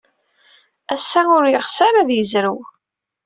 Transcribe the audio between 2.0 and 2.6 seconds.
ad yezrew.